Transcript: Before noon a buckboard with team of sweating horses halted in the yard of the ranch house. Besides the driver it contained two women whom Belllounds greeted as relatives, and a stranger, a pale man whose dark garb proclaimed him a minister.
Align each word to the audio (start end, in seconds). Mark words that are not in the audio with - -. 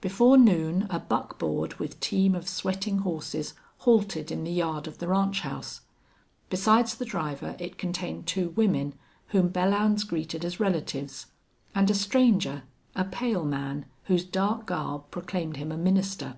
Before 0.00 0.36
noon 0.36 0.88
a 0.90 0.98
buckboard 0.98 1.74
with 1.74 2.00
team 2.00 2.34
of 2.34 2.48
sweating 2.48 2.98
horses 3.06 3.54
halted 3.78 4.32
in 4.32 4.42
the 4.42 4.50
yard 4.50 4.88
of 4.88 4.98
the 4.98 5.06
ranch 5.06 5.42
house. 5.42 5.82
Besides 6.48 6.96
the 6.96 7.04
driver 7.04 7.54
it 7.60 7.78
contained 7.78 8.26
two 8.26 8.48
women 8.48 8.94
whom 9.28 9.50
Belllounds 9.52 10.02
greeted 10.04 10.44
as 10.44 10.58
relatives, 10.58 11.26
and 11.72 11.88
a 11.88 11.94
stranger, 11.94 12.64
a 12.96 13.04
pale 13.04 13.44
man 13.44 13.86
whose 14.06 14.24
dark 14.24 14.66
garb 14.66 15.08
proclaimed 15.12 15.56
him 15.56 15.70
a 15.70 15.76
minister. 15.76 16.34